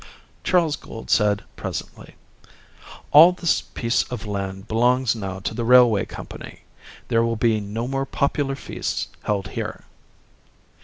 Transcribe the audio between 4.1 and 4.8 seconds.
of land